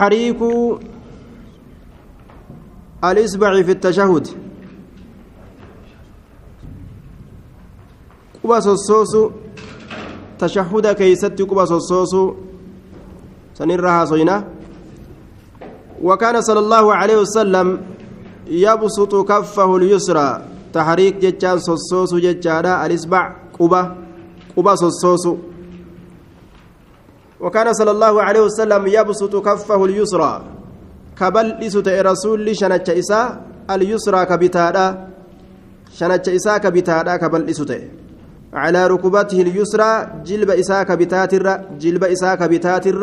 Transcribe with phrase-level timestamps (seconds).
[0.00, 0.36] حريك
[3.04, 4.26] الإصبع في التشهد.
[8.44, 9.12] قبا صوصوس
[10.38, 12.12] تشهد كيست قبا صوصوس
[13.54, 14.44] سنرها صينا
[16.02, 17.80] وكان صلى الله عليه وسلم
[18.46, 20.28] يبسط كفه اليسرى.
[20.72, 23.22] تحريك جتان صوصوس جتانا الإصبع
[23.58, 23.96] قبا
[24.56, 25.24] قبا صوصوس
[27.40, 30.32] وكان صلى الله عليه وسلم يبسط كفه اليسرى
[31.20, 33.24] كبل لسوت رسول شنچ إساء
[33.70, 34.86] اليسرى كبتادا
[35.98, 37.72] شنچ إساء كبتادا كبل لسوت
[38.52, 39.90] على ركبته اليسرى
[40.26, 43.02] جلب إساء كبتاتر جلب إساء كبتاتر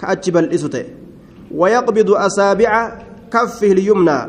[0.00, 0.76] كأجبل لسوت
[1.54, 2.72] ويقبض أصابع
[3.32, 4.20] كفه اليمنى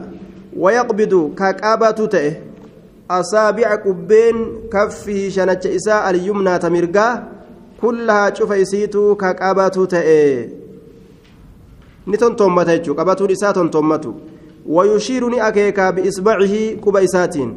[0.57, 1.99] ويقبض كقابة
[3.11, 4.35] أصابع كبين
[4.73, 7.36] كفه شنچ إساء اليمنى تمرقا
[8.61, 10.49] isiituu ka qabatu ta'e
[12.07, 14.15] ni tontommata jechuu qabatuun isaa tontommatu
[14.65, 17.55] wayushiiru ni akeekaa biisbacihi quba isaatiin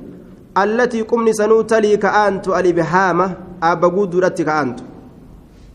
[0.55, 3.31] allatii qubni sanuu talii ka'aantu alibhaama
[3.63, 4.85] aabba guudduudhatti ka'aantu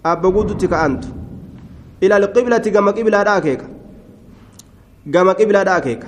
[0.06, 1.08] aabba guuddutti ka'aantu
[2.02, 3.66] ila alqiblati gama qiblaadha akeeka
[5.08, 6.08] gama qiblaadha akeeka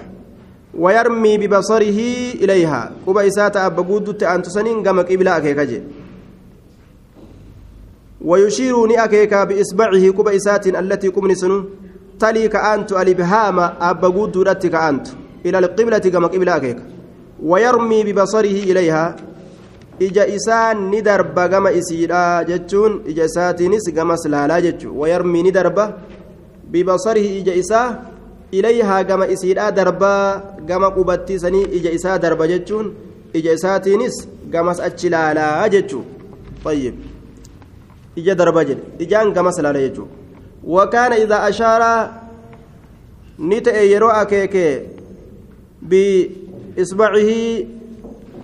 [0.78, 2.00] ويرمي ببصره
[2.44, 5.82] إليها قبا إساتا أبا قودت أن تسنين قم قبلا أكيكا جي
[8.22, 11.64] ويشير نأكيكا بإصبعه كوبا إسات التي كمن سنو
[12.20, 15.08] تلي كأنت الإبهام أبا قود كأنت
[15.46, 16.84] إلى القبلة كما قبل أكيكا
[17.44, 19.16] ويرمي ببصره إليها
[20.00, 25.94] ni darba gama isiidha jechuun ija isaatiinis gama silaalaa jechu wayarmii ni darba
[26.72, 27.98] bibasarihi ija isaa
[28.52, 32.94] ilayhaa gama isiidha darba gama qubattiisanii ija isaa darba jechuun
[33.34, 36.04] ija isaatiinis gamas achi laalaa jechuu
[36.66, 36.96] طيب
[38.20, 40.12] ija darba jedhe ijaan gamas laala jechuudha
[40.76, 41.92] wakaana idaa ashaara
[43.38, 44.66] ni ta'e yeroo akeeke
[45.90, 47.68] biisbacihii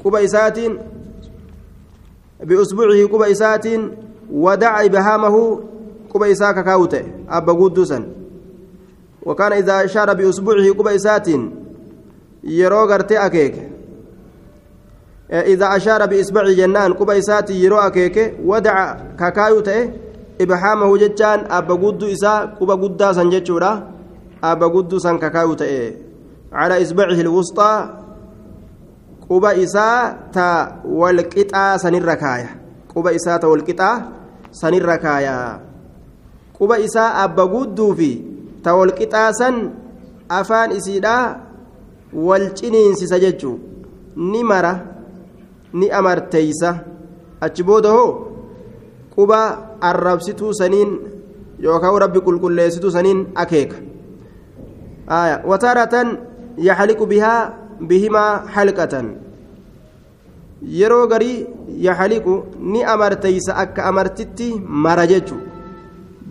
[0.03, 0.73] quba isaatiin
[2.47, 3.91] biusbucihii quba isaatiin
[4.45, 5.41] wadaca ibhaamahu
[6.11, 8.05] quba isaa kakaa'u ta'e abba guudduu san
[9.25, 11.43] wakaana idaa ashaara biusbucihii quba isaatiin
[12.43, 13.72] yeroo gartee akeeke
[15.33, 19.89] إذا أشار بإصبع جنان قبا إساتي يرو أكيك ودع كاكايو تأه
[20.41, 23.71] إبحامه جتان أبا قدو إسا قبا قدا سنجتشورا
[24.43, 25.93] أبا قدو سن كاكايو تأه
[26.53, 27.89] على إصبعه الوسطى
[29.29, 32.49] قبا إسا تا والقطع سن الركاية
[32.95, 34.01] قبا إسا تا والقطع
[34.51, 35.61] سن الركاية
[36.59, 38.21] قبا إسا أبا قدو في
[38.63, 39.71] تا والقطع سن
[40.31, 41.37] أفان إسيدا
[42.13, 43.57] والجنين سججو
[44.17, 44.92] نمرة.
[45.73, 46.75] Ni amarteeysa
[47.41, 48.11] achi booda hoo
[49.15, 49.39] quba
[49.81, 50.91] arrabsituu saniin
[51.59, 53.75] yookaan rabbi qulqulleessituu saniin akeeka
[55.49, 56.17] wataaratan
[56.57, 57.51] yaxaliqu bihaa
[57.89, 59.07] bihimaa halqatan
[60.79, 61.45] yeroo garii
[61.87, 64.53] yaxaliqu ni amarteeysa akka amartitti
[64.85, 65.35] mara jechu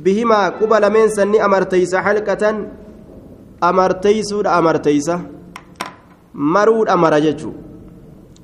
[0.04, 2.56] bihimaa quba lameensan ni amarteeysa halqatan
[3.60, 5.20] amarteeysuudha amarteeysa
[6.54, 7.54] maruudha mara jechuu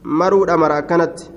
[0.03, 1.31] maruudha mara akkanatti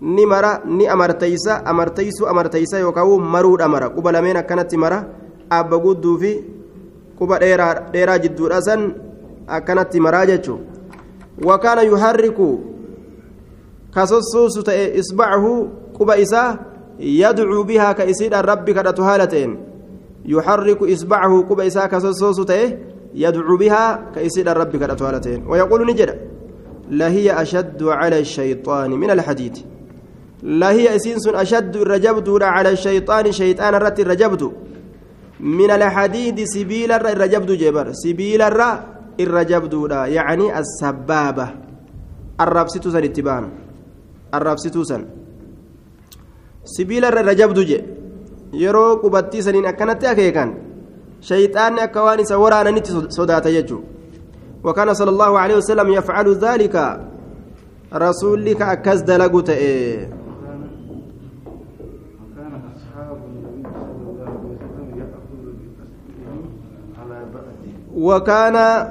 [0.00, 5.04] ni mara ni amarteysa amarteysu amarteysa yookaan maruudha mara quba lameen akkanatti mara
[5.50, 6.32] abba gudduu fi
[7.18, 8.94] quba dheeraa jidduudha san
[9.46, 10.60] akkanatti maraa jechuun
[11.44, 12.60] wakaana yuharriku
[13.90, 15.68] kasossuusu ta'e isbacahu
[15.98, 16.58] quba isaa
[16.98, 19.58] yadcuu bihaa ka isiidhaan rabbi kadhatu haala ta'een
[20.24, 22.78] yuharriku isbacahu quba isaa kasossuusu ta'e
[23.14, 26.14] yadcuu bihaa ka isiidhaan rabbi kadhatu haala ta'een wayaquulu ni jedha
[26.90, 29.58] لهي أشد على الشيطان من الحديد
[30.42, 34.52] لهي إسينس أشد الرجبد على الشيطان شيطان الرت الرجبد
[35.40, 37.92] من الحديد سبيل الرجبد جبر.
[37.92, 38.42] سبيل
[39.20, 39.74] الرجبد
[40.06, 41.48] يعني السبابة.
[42.40, 43.44] الربسط سن اتبان
[44.34, 45.02] الربسط سن.
[46.64, 47.80] سبيل الرجبد جي.
[48.52, 50.50] yeroo qubattii saniin akkanatti akeekan
[51.28, 53.99] shayxaanni akka waan isa waraananitti sodaata jechuudha
[54.64, 57.00] وكان صلى الله عليه وسلم يفعل ذلك.
[57.94, 60.08] رسولك أكز دلقت إيه
[67.96, 68.90] وكان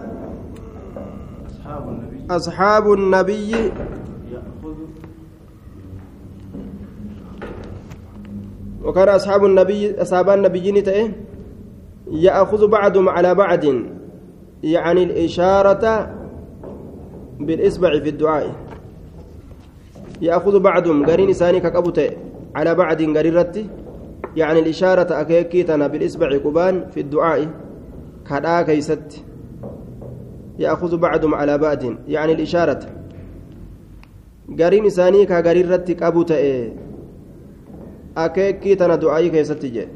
[2.29, 3.71] أصحاب النبي
[8.83, 10.01] وكان أصحاب النبي.
[10.01, 10.77] أصحاب النبيين
[12.11, 13.65] يأخذ بعضهم على بعض.
[14.63, 16.15] يعني الإشارة
[17.39, 18.55] بالإصبع في الدعاء.
[20.21, 22.01] يأخذ بعضهم قرين إساني كقبوت
[22.55, 23.69] على بعض قريرتي
[24.35, 27.49] يعني الإشارة أكيكيتنا بالإصبع قبان في الدعاء.
[28.29, 29.23] كدا كيست.
[30.59, 32.79] يأخذ بعضهم على بعض يعني الإشارة.
[34.59, 36.73] قرين إساني كقرين رتك أبو تأي
[38.17, 39.87] أكيكي تنا دعائي كيست جي.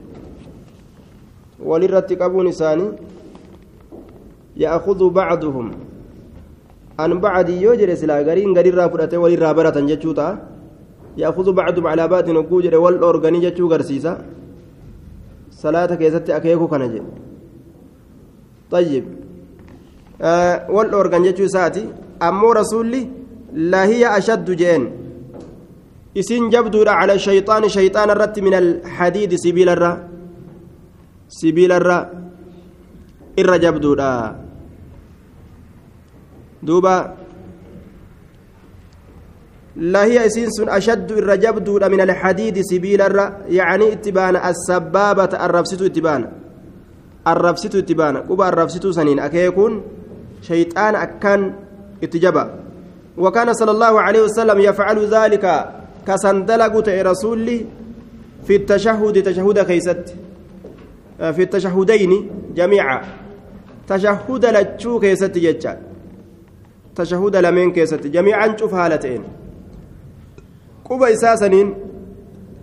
[1.63, 2.87] وللرتك أبو نساني
[4.57, 5.71] يأخذ بعضهم
[6.99, 10.27] عن بعد يوجر سلا قرين قرين رافرته وللرابرة جتشوتا
[11.17, 14.13] يأخذ بعضهم على بعض نقوجر والأورغاني جتشو قرسيسا
[15.51, 17.01] صلاة كيست أكيكو كنجي
[18.71, 19.23] طيب
[20.75, 21.83] wal dhoorgan jechuu isaati
[22.19, 23.01] ammoo rasuulli
[23.73, 24.83] lahiya ashaddu jeen
[26.15, 29.91] isin jabduudha cala shayxaani shayxaana irratti min alhadiidi sibiilarra
[31.39, 31.97] sibiilarra
[33.41, 34.09] irra jabduudha
[36.67, 37.15] duuba
[39.75, 46.01] lahiya isiin sun ashaddu irra jabduudha min alhadiidi sibiilarra yacanii itti baana assabaabata arrabsitu itti
[46.01, 46.27] baana
[47.25, 49.83] arrabsitu itti baana quba arrabsituu saniin akeekuun
[50.43, 51.53] شيطان أكان
[52.03, 52.59] اتجبا
[53.17, 55.45] وكان صلى الله عليه وسلم يفعل ذلك
[56.07, 57.65] كسندلق رسولي
[58.47, 60.15] في التشهد تشهد كيست
[61.17, 62.11] في التشهدين
[62.55, 63.01] جميعا
[63.87, 65.37] تشهد لتشو كيست
[66.95, 68.07] تشهد لمن كيست.
[68.07, 69.23] جميعا شوف هالتين
[70.85, 71.73] قبا إساسنين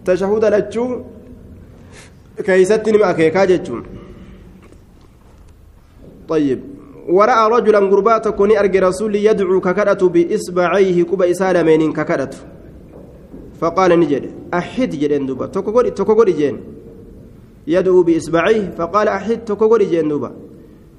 [0.04, 0.86] تشهد لتشو
[2.46, 3.44] كيست نما كيكا
[6.28, 6.60] طيب.
[7.08, 12.30] ورأى رجلا قربات كوني أرجى رسول يدعو ككرة بإصبعيه كوبا إسالة ككرة
[13.60, 14.30] فقال نجد.
[14.54, 15.46] أحد جدين دوبا.
[15.46, 16.60] تكوكوري جين.
[17.66, 18.70] يدعو بإصبعيه.
[18.78, 20.30] فقال أحد تكوكوري جين دوبا.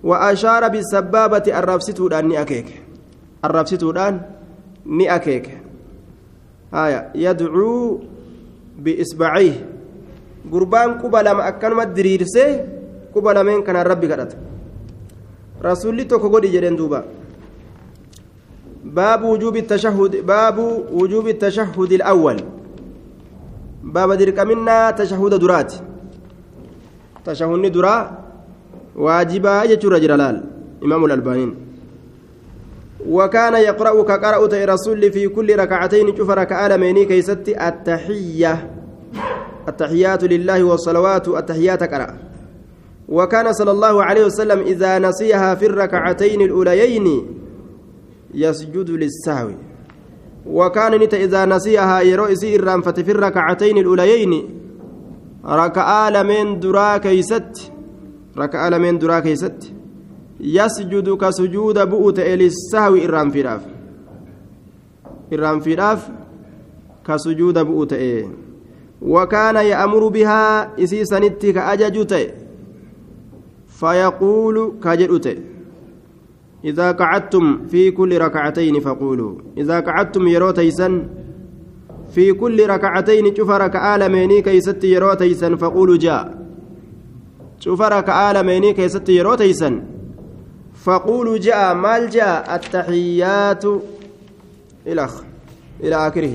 [0.03, 2.90] وأشار بالسبابة الرابستو الآن ني أكيك.
[3.45, 4.21] الآن
[4.85, 5.47] ني أكيك
[6.73, 7.99] آية يدعو
[8.79, 9.55] بإصبعيه
[10.51, 12.65] قربان كوبا لما أكنمت دريرسي
[13.13, 14.37] كوبا لمن كان ربي كرته
[15.61, 17.03] rasuulli tokko godhi jedheen duuba.
[18.83, 20.57] باب وجوب التشهد باب
[20.91, 22.37] وجوب التشهد الأول
[23.83, 25.73] باب درك منا تشهد درات
[27.25, 27.95] تشهد درا
[28.95, 30.43] واجبا يجر جلال
[30.83, 31.70] إمام الألبانين
[33.09, 38.71] وكان يقرأ كقرأة رسول في كل ركعتين شوف ركعة ميني كيست التحية.
[39.67, 42.17] التحيات لله والصلوات التحيات قرأ.
[43.09, 47.25] وكان صلى الله عليه وسلم إذا نسيها في الركعتين الأوليين
[48.33, 49.49] يسجد للسهو.
[50.45, 54.49] وكان نت إذا نسيها يروئسي الرنفة في الركعتين الأوليين
[55.45, 57.71] ركعة لمن درا كيست؟
[58.37, 59.73] ركعة لمن درا كيست؟
[60.41, 63.61] يسجد كسجود بؤت للسهو الرنفراف
[65.33, 66.09] الرنفراف
[67.07, 67.95] كسجود بؤت
[69.01, 70.43] وكان يأمر بها
[70.83, 72.27] إسي سنتك أججته
[73.67, 75.27] فيقول كجدوت
[76.65, 81.07] إذا قعدتم في كل ركعتين فقولوا إذا قعدتم yeroo teessan
[82.11, 86.41] في كل ركعتين cufa ركعة lameenii keessatti yeroo teessan فقولوا jedhaa
[87.59, 89.83] cufa ركعة lameenii keessatti yeroo teessan
[90.83, 93.65] فقولوا jedhaa maal jedhaa التحيات
[94.87, 95.09] إلى
[95.83, 96.33] إلى آخره.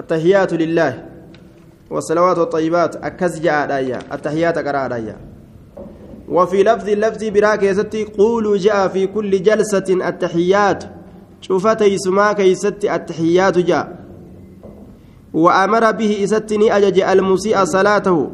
[0.00, 1.04] التحيات لله
[1.90, 3.66] والصلوات والطيبات akkas jedhaa
[4.12, 5.16] التحيات قراء
[6.28, 10.84] وفي لفظ اللفظ براك يستي قولوا جاء في كل جلسة التحيات.
[11.40, 14.04] شوفتي سما كيست التحيات جاء.
[15.34, 18.30] وأمر به إستني أجج المسيء صلاته.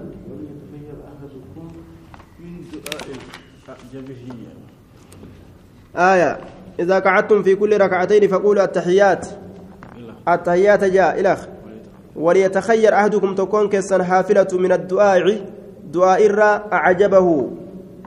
[5.96, 6.38] آية.
[6.80, 9.26] إذا قعدتم في كل ركعتين فقولوا التحيات.
[10.28, 11.20] التحيات جاء.
[11.20, 11.40] إلخ.
[12.16, 15.40] وليتخير أحدكم تكون كسن حافلة من الدعاء.
[15.92, 17.50] دعاء أعجبه.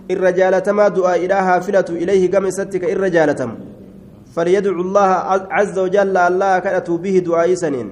[0.10, 3.56] irra jaalatamaa du'aa'iidhaa filatu ilayhi gama isatti ka irra jaalatamu
[4.36, 5.10] فليدعو الله
[5.52, 7.90] عز وجل الله كأتوا به دعاء سنين.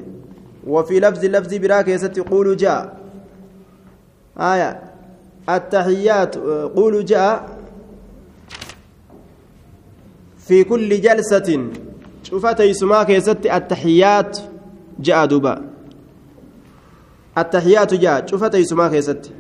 [0.67, 1.89] وفي لفظ لفظ براك
[2.29, 2.97] قولوا جاء.
[4.37, 4.79] آية.
[5.49, 6.37] التحيات.
[6.75, 7.60] قولوا جاء.
[10.51, 11.49] في كل جلسة
[12.23, 14.37] شوفت يسماك يست التحيات
[14.99, 15.61] جاء دوبا.
[17.37, 19.31] التحيات جاء شوفت يسماك يست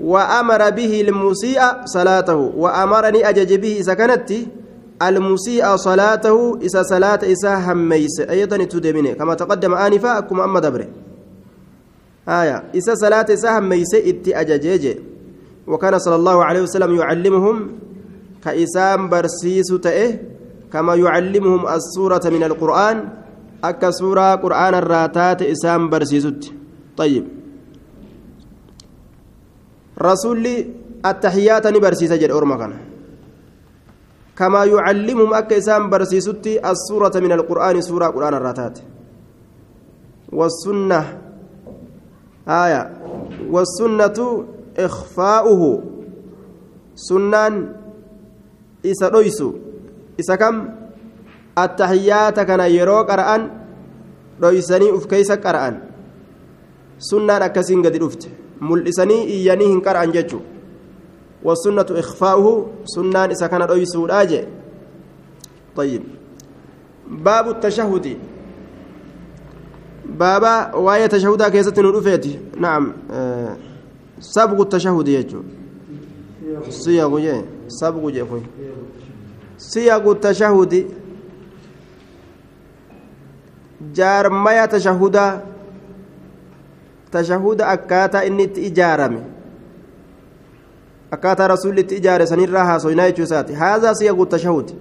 [0.00, 4.30] وأمر به المسيء صلاته وأمرني أجج به سكنت
[5.02, 8.20] المسيء صلاته إذا صلاة إسا هميس.
[8.20, 9.14] أيضا تدمني.
[9.14, 10.88] كما تقدم آنفا أكم أما دبره.
[12.28, 14.84] آية إسا صلاة إسا هميس إت أججج
[15.66, 17.56] وكان صلى الله عليه وسلم يعلمهم
[18.44, 20.31] كإسام برسيس تئه
[20.72, 22.96] كما يعلمهم السورة من القرآن
[23.64, 26.52] akka سورة قرآن irraa taate isaan barsiisetti
[26.96, 27.24] طيب.
[31.70, 32.76] ni barsiisa jedhe orma kana
[34.36, 38.78] كما يعلمهم akka isaan barsiisetti السورة من القرآن سورة قرآن irraa taate.
[40.32, 41.18] والسنة
[42.48, 42.82] آية.
[43.50, 44.18] والسنة
[44.78, 45.82] إخفاؤه.
[46.94, 47.54] سنان
[48.86, 49.08] إسا
[50.20, 50.68] إسا كم
[51.58, 53.50] التحيات كان يرو قرآن
[54.42, 55.74] رويسني أف كيس قرآن
[56.98, 58.28] سنان أكسين قد رفت
[58.60, 60.40] ملئسني إياني هن قرآن ججو
[61.44, 64.42] والسنة إخفاؤه سنان إسا كان رويسو راجع
[65.76, 66.02] طيب
[67.08, 68.16] باب التشهد
[70.06, 73.56] بابا واية تشهدا كيست نرفيتي نعم آه
[74.20, 75.42] سبق التشهد يجو
[76.68, 78.22] صيغ سبق جي
[79.62, 80.74] صيغ التشهد
[87.74, 89.20] akkaataa inni itti ijaarame
[91.14, 94.74] akkaataa rasuulli itti ijaare sanirraa haasoynaa jechuu isaati haazaa siyagu tashahudi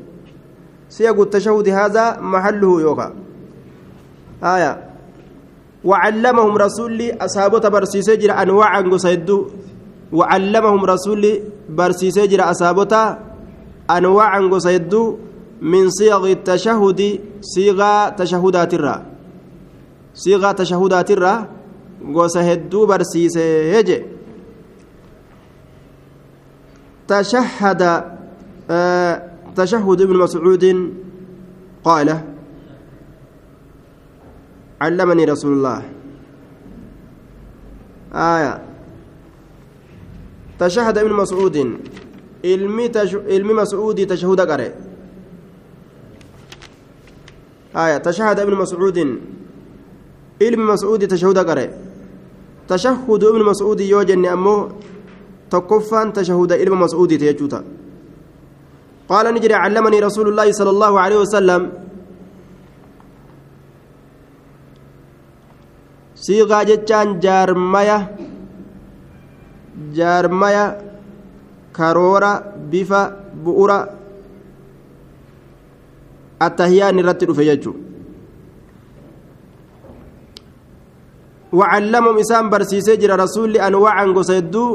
[0.88, 3.12] siyagu tashahudi haazaa maxalluhu yookaa
[4.42, 4.72] haya
[5.84, 9.48] وعلمهم رسولي أصحابه برسيسي جرى أنواعا قصيدو
[10.14, 13.18] وعلمهم رسولي برسيسي جرى أصحابه
[13.98, 15.18] أنواعا قصيدو
[15.62, 17.02] من صيغ التشهد
[17.42, 18.96] صيغة تشهدات الرا
[20.14, 21.36] صيغة تشهدات الرا
[22.16, 23.46] قصيدو برسيسي
[23.76, 24.00] يجي
[27.08, 27.82] تشهد
[28.70, 29.16] آه
[29.56, 30.66] تشهد ابن مسعود
[31.84, 32.08] قال
[34.82, 35.82] علمني رسول الله.
[38.14, 38.54] آية.
[40.60, 41.58] تشهد ابن مسعود
[42.46, 44.70] علمي مسعود تشهد قرأ
[47.76, 48.98] آية تشهد ابن مسعود
[50.42, 51.68] علم مسعود تشهد قرأ
[52.68, 54.70] تشهد ابن مسعود يوجن أمه
[55.52, 57.64] تكفان تشهد علم مسعود تيجوتا
[59.10, 61.62] قال نجري علمني رسول الله صلى الله عليه وسلم
[66.22, 67.98] siiqaa jechaan jaarmaya
[69.98, 70.66] jaarmaya
[71.72, 72.32] karoora
[72.72, 73.02] bifa
[73.44, 73.78] bu'ura
[76.40, 77.92] attahiyaan irratti dhufe jechuu.
[81.52, 84.66] وعلمهم إسام برسيسي جرى رسول أنواعا قصيدو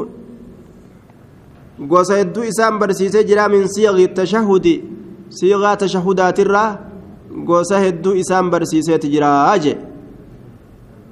[1.91, 4.67] قصيدو إسام برسيسي جرى من صيغ التشهد
[5.29, 6.65] صيغة تشهدات الرا
[7.49, 9.75] قصيدو إسام برسيسي تجرى أجي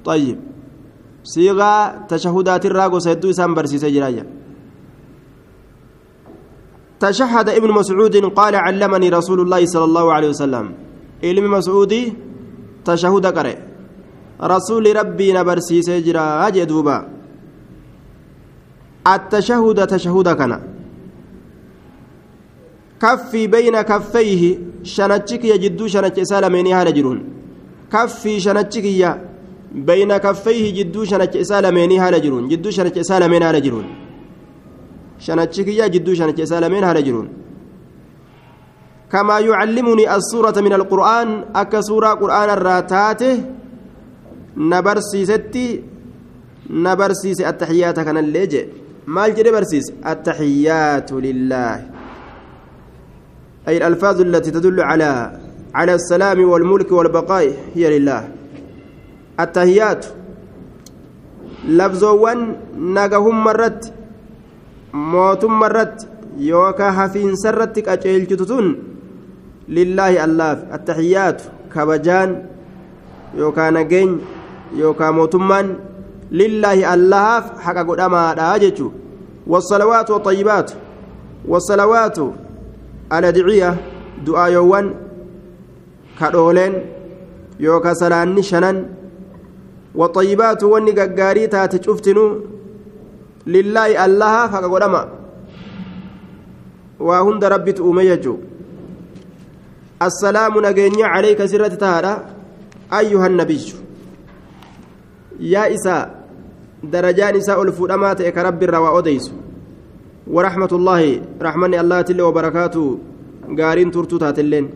[0.06, 0.38] طيب
[1.34, 1.72] صيغة
[2.10, 4.24] تشهدات الراغو سيدو إسام برسيسي جرايا
[7.00, 10.66] تشهد ابن مسعود قال علمني رسول الله صلى الله عليه وسلم.
[11.24, 12.12] علم مسعودي
[12.84, 13.54] تشهد قرأ
[14.42, 16.96] رسول ربي نبرسيسي جرا جدوبا
[19.06, 20.52] التشهد تشهد كان.
[23.02, 24.42] كفي بين كفيه
[24.82, 27.18] شنتشك يجدو شنتش سالميني هذا جرون.
[27.92, 28.84] كفي شنتشك
[29.88, 32.48] بين كفيه جدو شنچ إسالميني حال جرون.
[32.48, 33.86] جدو شنچ اسالمين حال جرون.
[35.18, 37.28] شنچكيا جدو شنچ اسالمين حال جرون
[39.12, 43.22] كما يعلمني السورة من القرآن أك سورة قرآن الراتات
[44.56, 45.82] نبرسيستي
[46.70, 48.68] نبرسيس التحيات كان الليجي
[49.06, 51.74] ما الجري برسيس التحيات لله.
[53.68, 55.40] أي الألفاظ التي تدل على
[55.74, 58.28] على السلام والملك والبقاء هي لله.
[59.40, 60.06] التهيات
[61.68, 63.92] لفظوان نغهم مرت
[64.96, 68.66] موتم مرت يوكا هفين سرتك أجيل جتتون
[69.68, 71.42] لله الله التحيات
[71.74, 72.30] كبجان
[73.34, 74.10] يوكا نجين
[74.76, 75.66] يوكا موتمان
[76.32, 78.78] لله الله حق قدما راجج
[79.46, 80.68] والصلوات والطيبات
[81.48, 82.18] والصلوات
[83.12, 83.70] الأدعية
[84.26, 84.86] دعاء يوان
[86.20, 86.72] كدولين
[87.60, 88.76] يوكا سلاني شنن
[93.46, 95.02] والطيبات واني غغاري تاتي شفتنو لله الله فقدما.
[97.00, 98.36] وهند ربي تؤميجو
[100.02, 102.14] السلام نجيني عليك سرة تهارا.
[102.92, 103.74] أيها النبي.
[105.40, 106.24] يا إساء
[106.84, 109.32] درجان إساء الفؤامات إك رب الروا أديس
[110.26, 111.02] ورحمة الله
[111.42, 112.98] رحمني الله تلي وبركاته.
[113.58, 114.66] قارين ترتو تاتلين.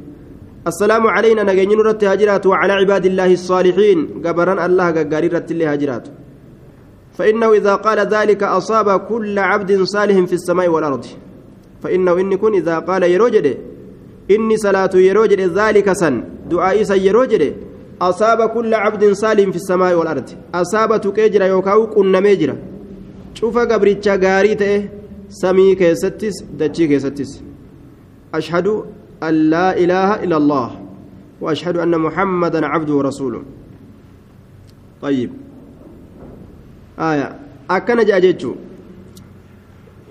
[0.66, 3.98] السلام علينا نجين رت هاجرات وعلى عباد الله الصالحين.
[4.24, 6.04] gabroota الله gaarii irratti haa jiraatu
[7.20, 11.04] فإنه إذا قال ذلك أصاب كل عبد صالح في السماء والأرض.
[11.82, 13.46] فإنه inni kun إذا قال yeroo jedhe
[14.30, 17.56] inni صلاة yeroo jedhe ذلك سن دعاء yeroo jedhe
[18.02, 20.28] أصاب كل عبد صالح في السماء والأرض.
[20.54, 22.56] أصاب تكجر يوكاو كن ميجر
[23.34, 24.88] cufa gabricha gaarii
[25.28, 27.42] samii keessattis dachii keessattis.
[28.34, 28.66] أشهد
[29.22, 30.68] أن لا إله إلا الله
[31.40, 33.42] وأشهد أن محمدا عبده ورسوله.
[35.02, 35.30] طيب.
[36.99, 37.27] آية
[37.69, 38.51] أكن جاجتشو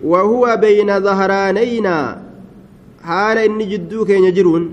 [0.04, 1.96] وهو بين ظهرانينا
[3.02, 4.64] حال إني جدو كين يجرون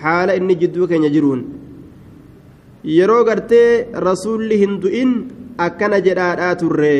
[0.00, 1.42] حال إني جدو كين يجرون
[2.84, 5.12] yeroo gartee rasuulli hin du'in
[5.66, 6.96] akkana jedhaadhaa turre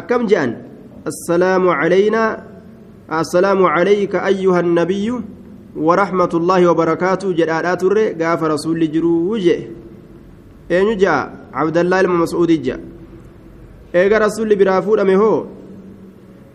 [0.00, 0.50] akkam je'an
[1.10, 2.30] assalaamu calaynaa
[3.20, 5.22] assalaamu calayka ayyuha annabiyyu
[5.76, 9.60] ورحمة الله وبركاته جاء ترى قاف رسول جرو جاء
[10.70, 10.98] أين
[14.05, 15.45] جاء عبد الله المسعود جاء إيجا رسول برا فودمه هو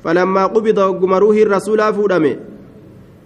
[0.05, 2.37] فلما قبض قمروه الرسول فودمه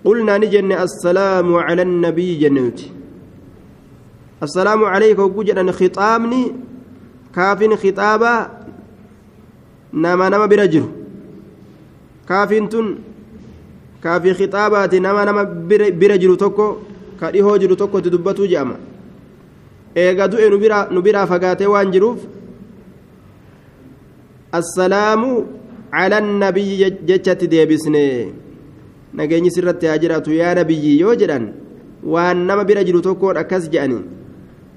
[0.05, 2.81] قلنا نجن السلام على النبي جنوت
[4.43, 6.53] السلام عليك وجدنا خطامني
[7.35, 8.51] كافين خطابا
[9.93, 10.85] نما نما برجر
[12.29, 12.99] كافين تن
[14.07, 16.83] kaafii khixaabaati nama nama bira jiru tokko
[17.21, 18.77] ka dhihoo jiru tokkotti dubbatuu je'ama.
[19.97, 20.51] Eega du'e
[20.91, 22.21] nu biraa fagaatee waan jiruuf
[24.59, 25.31] assalaamu
[25.93, 28.05] cala annabiyyi jechatti deebisne
[29.19, 31.45] nageenyi sirratti haa jiraatu yaa nabiyyi yoo jedhan
[32.15, 34.01] waan nama bira jiru tokkoon akkas je'ani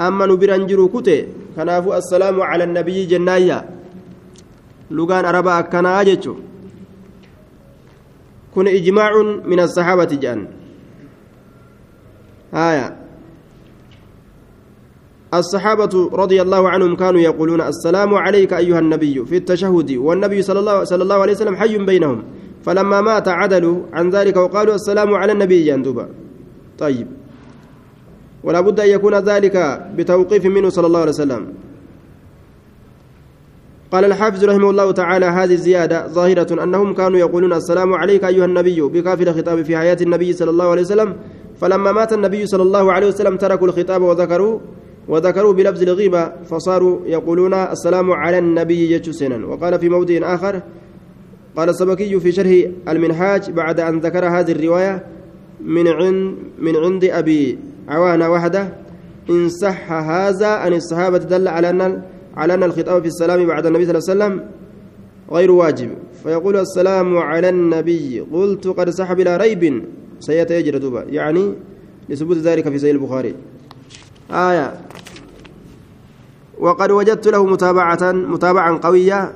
[0.05, 1.17] amma nu biran jiru kute
[1.55, 3.57] kanaafuu assalaamu cala annabiyyi jennaayya
[4.97, 6.49] lugaan arabaa akkanaa jechuudha
[8.55, 9.11] كن إجماع
[9.45, 10.47] من الصحابة جان
[12.53, 12.97] آية
[15.33, 20.83] الصحابة رضي الله عنهم كانوا يقولون السلام عليك أيها النبي في التشهد والنبي صلى الله,
[20.83, 22.23] صلى الله عليه وسلم حي بينهم
[22.65, 26.09] فلما مات عدلوا عن ذلك وقالوا السلام على النبي جندوبا
[26.79, 27.07] طيب.
[28.43, 29.55] ولا بد أن يكون ذلك
[29.97, 31.47] بتوقيف منه صلى الله عليه وسلم.
[33.91, 38.81] قال الحافظ رحمه الله تعالى هذه الزيادة ظاهرة أنهم كانوا يقولون السلام عليك أيها النبي
[38.81, 41.15] بكافر الخطاب في حياة النبي صلى الله عليه وسلم
[41.61, 44.59] فلما مات النبي صلى الله عليه وسلم تركوا الخطاب وذكروا
[45.09, 50.61] وذكروا بلفظ الغيبة فصاروا يقولون السلام على النبي يجسنا وقال في موضع آخر
[51.55, 55.05] قال السبكي في شرح المنهاج بعد أن ذكر هذه الرواية
[55.61, 58.73] من عند من عند أبي عوانة وحده
[59.29, 62.01] إن صح هذا أن الصحابة دل على أن
[62.37, 64.49] على أن الخطاب في السلام بعد النبي صلى الله عليه وسلم
[65.31, 65.89] غير واجب.
[66.23, 69.83] فيقول السلام على النبي قلت قد سحب بلا ريب.
[70.19, 71.53] سيتجرى دوبا يعني
[72.09, 73.35] لثبوت ذلك في سيد البخاري.
[74.31, 74.73] آية.
[76.59, 79.33] وقد وجدت له متابعة متابعا قوية.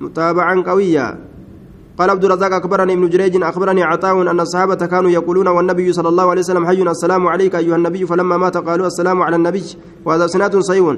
[0.00, 1.18] متابعا قوية.
[1.98, 6.30] قال عبد الرزاق أخبرني ابن جريج أخبرني عطاء أن الصحابة كانوا يقولون والنبي صلى الله
[6.30, 9.64] عليه وسلم حي السلام عليك أيها النبي فلما مات قالوا السلام على النبي
[10.04, 10.96] وهذا سناد صحيح.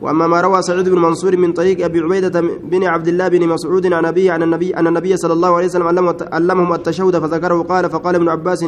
[0.00, 3.92] وأما ما روى سعيد بن منصور من طريق أبي عبيدة بن عبد الله بن مسعود
[3.92, 8.14] عن ابيه عن النبي ان النبي صلى الله عليه وسلم علمهم التشهد فذكره قال فقال
[8.14, 8.64] ابن عباس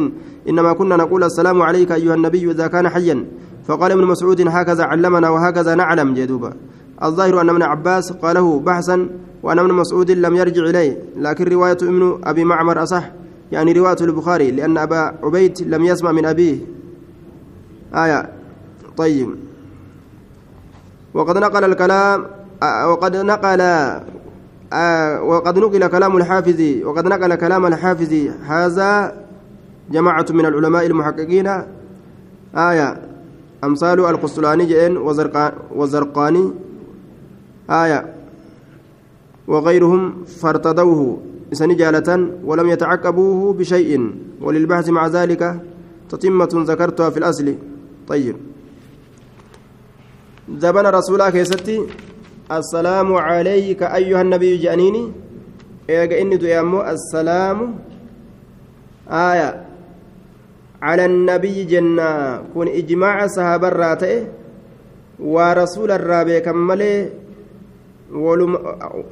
[0.49, 3.25] إنما كنا نقول السلام عليك أيها النبي إذا كان حيا.
[3.67, 6.53] فقال ابن مسعود هكذا علمنا وهكذا نعلم جدوبا
[7.03, 9.09] الظاهر أن ابن عباس قاله بحثا
[9.43, 10.97] وأن ابن مسعود لم يرجع إليه.
[11.17, 13.11] لكن رواية ابن أبي معمر أصح.
[13.51, 16.57] يعني رواية البخاري لأن أبا عبيد لم يسمع من أبيه.
[17.95, 18.29] آية.
[18.97, 19.48] طيب.
[21.13, 22.25] وقد نقل الكلام
[22.61, 23.61] وقد نقل
[25.21, 28.13] وقد نقل كلام الحافظ وقد نقل كلام الحافظ.
[28.45, 29.15] هذا
[29.91, 31.47] جماعة من العلماء المحققين.
[32.55, 33.01] آية
[33.63, 34.97] أمثال القسطلاني
[35.75, 36.51] وزرقاني.
[37.69, 38.13] آية
[39.47, 41.17] وغيرهم فارتضوه
[41.53, 45.61] إسن جالة ولم يتعقبوه بشيء وللبحث مع ذلك
[46.09, 47.55] تتمة ذكرتها في الأصل.
[48.07, 48.35] طيب.
[50.57, 51.77] زبن رسولا كيستي
[52.49, 55.11] السلام عليك أيها النبي جانيني.
[55.89, 57.75] إيجا إني ديامو السلام
[59.09, 59.65] آية.
[60.81, 62.09] على النبي جنة.
[62.53, 64.23] كن إجماع صحابة الراتئ
[65.19, 67.09] ورسول الرابع كمالي
[68.13, 68.51] ولم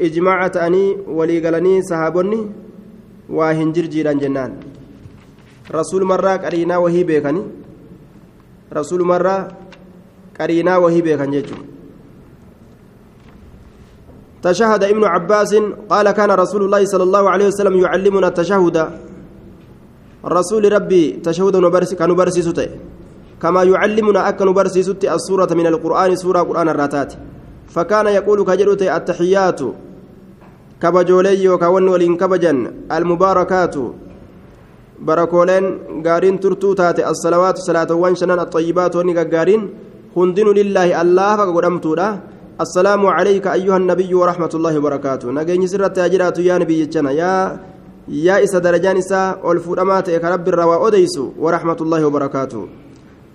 [0.01, 2.41] إجماع تأني ولي قالني صحابني
[3.29, 4.51] وهنجر جيران جنان.
[5.69, 7.43] رسول مرة قرينا وهي بيكني.
[8.73, 9.66] رسول مرة
[10.39, 11.43] قرينا وهي بيكن
[14.43, 15.51] تشهد ابن عباس
[15.89, 18.77] قال كان رسول الله صلى الله عليه وسلم يعلمنا التشهد.
[20.25, 22.59] رسول ربي تشهد نبرس كنبرسيسوت
[23.41, 27.13] كما يعلمنا أك نبرسيسوت السورة من القرآن سورة قرآن الراتات.
[27.69, 29.59] فكان يقول كجلوت التحيات.
[30.81, 32.53] كبجولي وكون ولين كبجا
[32.91, 33.75] المباركات.
[34.99, 35.65] بركولين
[36.05, 39.61] غارين ترتو تاتي الصلوات صلاة وانشنان الطيبات ونقا غارين.
[40.15, 42.09] هندن لله الله فقدمتودا
[42.65, 47.33] السلام عليك أيها النبي ورحمة الله وبركاته نجي سرت أجرات يا نبي جنا يا
[48.07, 52.61] يا إسا درجان إسا والفرمات كرب الروا أديس ورحمة الله وبركاته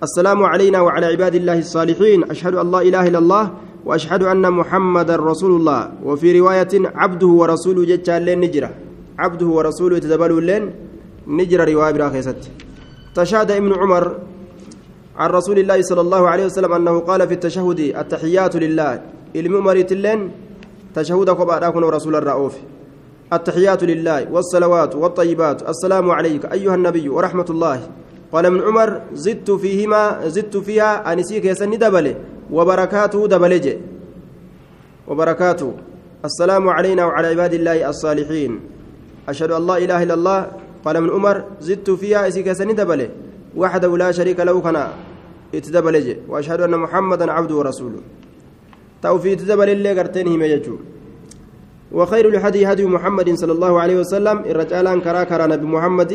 [0.07, 3.43] السلام علينا وعلى عباد الله الصالحين أشهد أن لا إله إلا الله
[3.85, 8.69] وأشهد أن محمد رسول الله وفي رواية عبده ورسوله جتشان لين نجرة
[9.23, 10.63] عبده ورسوله تدبلوا لين
[11.27, 12.39] نجرة رواية براخيست
[13.15, 14.03] تشهد ابن عمر
[15.17, 19.01] عن رسول الله صلى الله عليه وسلم أنه قال في التشهد التحيات لله.
[19.35, 20.31] المؤمرة اللين
[20.95, 22.55] تشهد قبعدكم رسول الرؤوف.
[23.33, 25.69] التحيات لله والصلوات والطيبات.
[25.69, 27.79] السلام عليك أيها النبي ورحمة الله.
[28.33, 32.15] قال من عمر زدت فيهما زدت فيها أنسيك يسني دبله
[32.51, 33.77] وبركاته دبلج
[35.07, 35.73] وبركاته.
[36.25, 38.59] السلام علينا وعلى عباد الله الصالحين.
[39.29, 40.39] أشهد أن لا إله إلا الله.
[40.85, 43.09] قال من عمر زدت فيها أنسيك يسني دبله
[43.55, 44.93] وحده لا شريك له كنا
[45.55, 48.01] اتدبلج وأشهد أن محمدا عبده ورسوله.
[49.01, 50.75] توفيت دبل اللي قرتين يجو
[51.91, 54.37] وخير الهدي هدي محمد صلى الله عليه وسلم.
[54.39, 56.11] الرجال كرا كرا نبي محمد.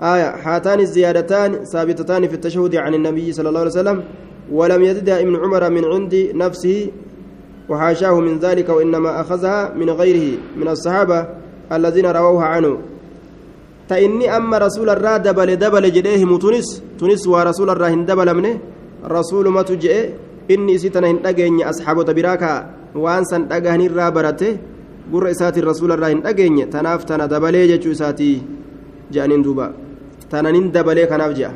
[0.00, 4.04] آية هاتان الزيادتان ثابتتان في التشهد عن النبي صلى الله عليه وسلم.
[4.52, 6.90] ولم يزدها ابن عمر من عند نفسه
[7.68, 11.28] وحاشاه من ذلك وإنما أخذها من غيره من الصحابة
[11.72, 12.78] الذين رووها عنه.
[13.88, 18.58] تإني أما رسول الرا دبل دبل جديه تونس تونس ورسول الرا دبل منه
[19.04, 19.96] رسول ما تجئ
[20.48, 22.58] inni isii tana hin dhageenye asxaabota biraa kaa
[22.96, 24.56] waan san dhagahanirraa barate
[25.12, 28.36] gurra isaatiin rasuularraa hin dhageenye tanaaf tana dabalee jechuu isaatii
[29.12, 29.66] je'aniin duuba
[30.32, 31.52] tananin dabalee kanaaf je'a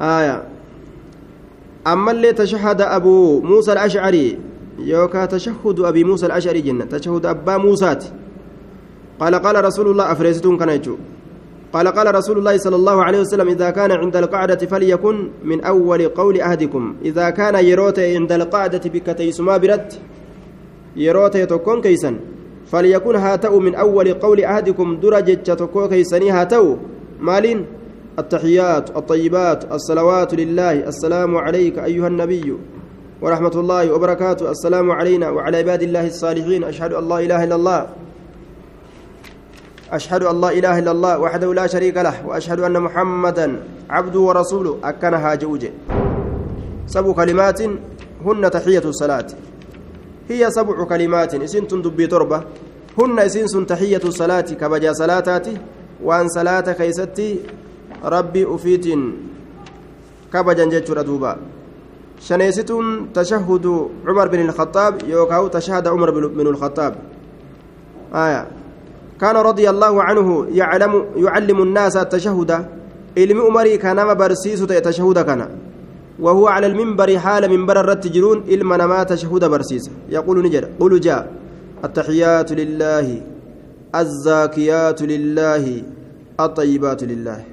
[0.00, 0.42] آية
[1.86, 4.38] أما اللي تشهد أبو موسى الأشعري
[4.78, 7.96] يوكا تشهد أبي موسى الأشعري جنة تشهد أبا موسى
[9.20, 10.96] قال قال رسول الله أفريستون كان يجو.
[11.72, 16.08] قال قال رسول الله صلى الله عليه وسلم إذا كان عند القعدة فليكن من أول
[16.08, 20.00] قول أهدكم إذا كان يروت عند القعدة بكتيسما برت
[20.96, 22.16] يروت يتكون كيسا
[22.66, 26.76] فليكن هاتو من أول قول أهدكم درجة تكون كيسني هاتو
[27.20, 27.66] مالين؟
[28.18, 30.72] التحيات الطيبات الصلوات لله.
[30.88, 32.56] السلام عليك أيها النبي
[33.22, 34.50] ورحمة الله وبركاته.
[34.50, 36.64] السلام علينا وعلى عباد الله الصالحين.
[36.64, 37.86] أشهد أن لا إله إلا الله.
[39.92, 44.78] أشهد أن لا إله إلا الله وحده لا شريك له وأشهد أن محمدا عبده ورسوله.
[44.84, 45.72] أكنها جوجه
[46.86, 47.62] سبع كلمات
[48.24, 49.26] هن تحية الصلاة.
[50.28, 51.34] هي سبع كلمات.
[51.34, 52.42] إسنت دبي تربة.
[52.98, 54.40] هن إسنس تحية الصلاة.
[54.40, 55.56] كبجا صلاتاتي.
[56.02, 57.40] وأن صلاة كيستي.
[58.04, 58.86] ربي أفيت
[60.32, 61.36] كبجا جتشر دوبا.
[62.20, 63.66] شنيستون تشهد
[64.06, 64.94] عمر بن الخطاب.
[65.08, 66.94] يوكاو تشهد عمر بن الخطاب.
[68.14, 68.55] آية.
[69.20, 72.66] كان رضي الله عنه يعلم يعلم الناس التشهد.
[73.18, 75.48] علم عمري كان برسيس تشهد كان.
[76.20, 79.90] وهو على المنبر حال منبر الرتجرون علم ما تشهد برسيس.
[80.08, 81.32] يقول نجر قل جاء.
[81.84, 83.22] التحيات لله
[83.94, 85.82] الزاكيات لله
[86.40, 87.44] الطيبات لله.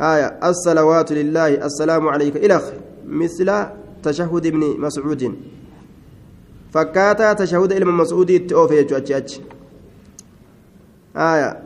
[0.00, 2.36] آية الصلوات لله السلام عليك.
[2.36, 2.60] إلى
[3.06, 3.48] مثل
[4.02, 5.22] تشهد ابن مسعود.
[6.72, 9.40] فكاتا تشهد ابن مسعود تأوفي أتش
[11.16, 11.62] آية.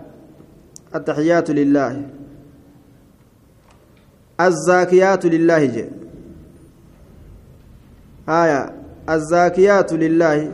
[0.94, 2.08] التحيات لله.
[4.40, 5.84] الزاكيات لله جي.
[8.28, 8.74] آية.
[9.08, 10.52] الزاكيات لله.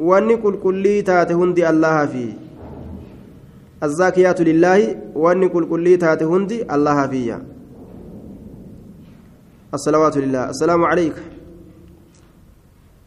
[0.00, 2.32] واني كل كلي تاتي هندي الله فيه.
[3.82, 4.96] الزاكيات لله.
[5.14, 7.42] واني كل كلي تاتي هندي الله فيه.
[9.74, 10.50] الصلوات لله.
[10.50, 11.14] السلام عليك.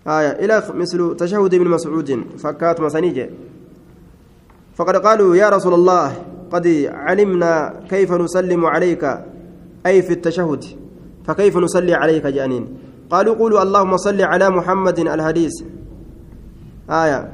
[0.07, 0.31] آية.
[0.45, 2.23] إلى مثل تشهد ابن مسعود.
[2.37, 3.29] فكات مسانيجي
[4.77, 6.07] فقد قالوا يا رسول الله
[6.51, 9.03] قد علمنا كيف نسلم عليك
[9.85, 10.63] أي في التشهد
[11.25, 12.77] فكيف نصلي عليك جانين؟
[13.09, 15.51] قالوا قولوا اللهم صل على محمد الحديث.
[16.89, 17.31] آية.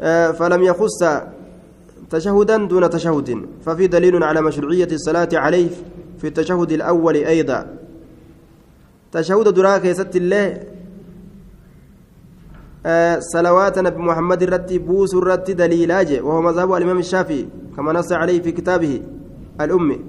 [0.00, 1.00] آه فلم يخص
[2.10, 5.70] تشهدا دون تشهد ففي دليل على مشروعية الصلاة عليه
[6.18, 7.66] في التشهد الأول أيضا.
[9.12, 10.62] تشهد دراك ست الله
[13.18, 18.52] صلوات نبي محمد الرتي بوس الرتي دليلاج وهو مذهب الإمام الشافعي كما نص عليه في
[18.52, 19.00] كتابه
[19.60, 20.00] الأمي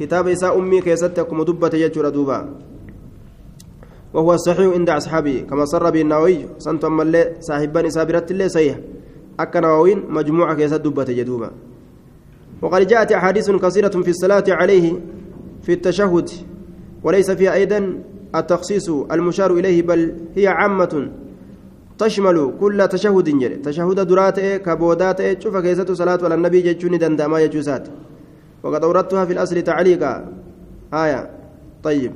[0.00, 2.48] كتاب إساء أمي كيستكم دبة يجر دوبا.
[4.14, 8.48] وهو الصحيح عند أصحابه كما صر به النووي سنت أما اللي صاحبان إساء برت اللي
[8.48, 8.78] صحيح.
[9.40, 11.50] أكا نووين مجموعة كيست دبة يدوبا
[12.62, 14.92] وقد جاءت أحاديث كثيرة في الصلاة عليه
[15.62, 16.30] في التشهد
[17.04, 17.98] وليس فيها أيضا
[18.34, 21.10] التخصيص المشار إليه بل هي عامة.
[21.98, 27.88] تشمل كل تشهد جري تشهد درات كبودات شوف كيسة صلاة على النبي جتشوني دندما يجوزات
[28.62, 30.32] وقد أوردتها في الأصل تعليقا.
[30.94, 31.30] آية.
[31.82, 32.12] طيب.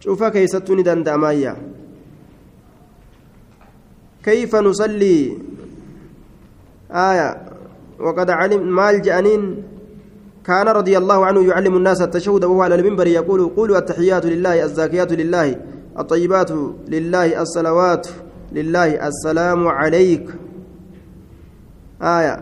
[0.00, 1.56] شوف كيستوني دندما
[4.24, 5.38] كيف نصلي؟
[6.90, 7.28] آية.
[8.00, 9.62] وقد علم مال جانين.
[10.46, 15.12] كان رضي الله عنه يعلم الناس التشهد وهو على المنبر يقول قولوا التحيات لله الزاكيات
[15.12, 15.56] لله
[15.98, 16.50] الطيبات
[16.88, 18.08] لله الصلوات
[18.52, 20.26] لله السلام عليك.
[22.02, 22.36] آية.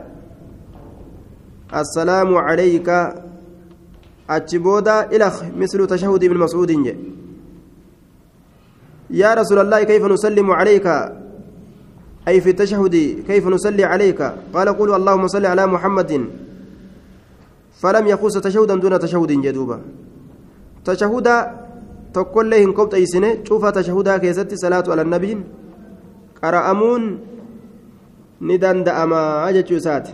[1.75, 2.89] السلام عليك.
[4.31, 6.71] أتشبودا إلخ مثل تشهد ابن مسعود
[9.11, 10.87] يا رسول الله كيف نسلم عليك؟
[12.29, 12.95] أي في التشهد
[13.27, 14.21] كيف نصلي عليك؟
[14.55, 16.13] قال قولوا اللهم صل على محمد.
[17.81, 19.81] فلم يخص تشهدا دون تشهد جدوبا
[20.85, 21.37] تشهدا
[22.15, 25.33] تقول لهم قبط أيسنة شوف تشهدا كيست صلاة على النبي.
[26.43, 27.05] qara'amuun
[28.41, 30.13] ni danda'amaa jechuu isaati